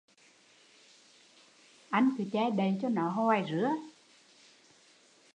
[1.93, 3.43] Anh cứ che đậy cho nó hoài